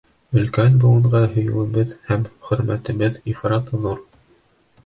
Өлкән 0.43 0.77
быуынға 0.83 1.19
һөйөүебеҙ 1.35 1.93
һәм 2.09 2.25
хөрмәтебеҙ 2.49 3.21
ифрат 3.35 3.71
ҙур. 3.85 4.01